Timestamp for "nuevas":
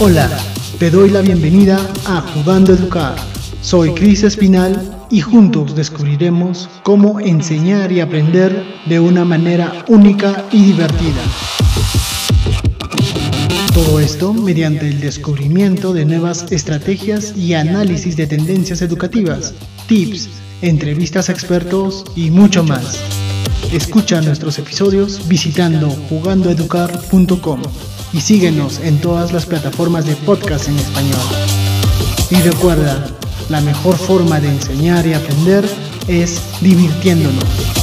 16.04-16.46